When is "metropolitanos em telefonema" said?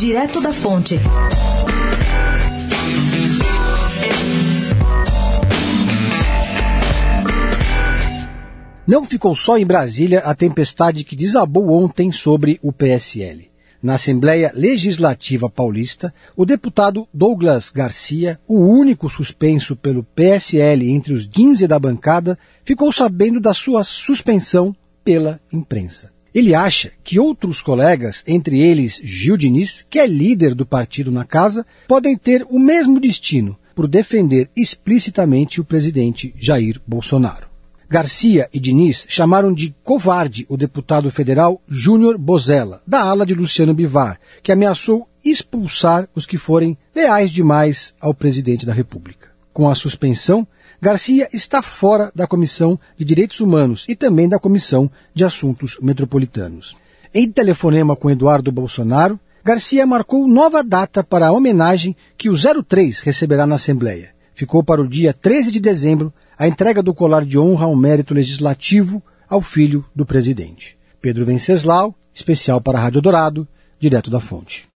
55.82-57.94